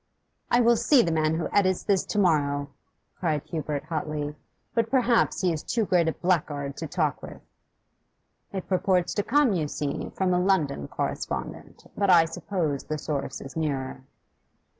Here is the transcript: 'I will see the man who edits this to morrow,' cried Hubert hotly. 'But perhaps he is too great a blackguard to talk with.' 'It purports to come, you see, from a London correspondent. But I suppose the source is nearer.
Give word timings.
'I 0.49 0.61
will 0.61 0.77
see 0.77 1.03
the 1.03 1.11
man 1.11 1.35
who 1.35 1.47
edits 1.53 1.83
this 1.83 2.03
to 2.05 2.17
morrow,' 2.17 2.69
cried 3.19 3.43
Hubert 3.43 3.83
hotly. 3.83 4.33
'But 4.73 4.89
perhaps 4.89 5.41
he 5.41 5.53
is 5.53 5.61
too 5.61 5.85
great 5.85 6.07
a 6.07 6.11
blackguard 6.11 6.75
to 6.77 6.87
talk 6.87 7.21
with.' 7.21 7.43
'It 8.51 8.67
purports 8.67 9.13
to 9.13 9.21
come, 9.21 9.53
you 9.53 9.67
see, 9.67 10.09
from 10.15 10.33
a 10.33 10.39
London 10.39 10.87
correspondent. 10.87 11.83
But 11.95 12.09
I 12.09 12.25
suppose 12.25 12.85
the 12.85 12.97
source 12.97 13.41
is 13.41 13.55
nearer. 13.55 14.01